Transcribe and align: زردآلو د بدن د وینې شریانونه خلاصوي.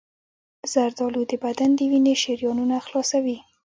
زردآلو 0.73 1.21
د 1.31 1.33
بدن 1.43 1.69
د 1.75 1.81
وینې 1.91 2.15
شریانونه 2.23 2.75
خلاصوي. 2.85 3.37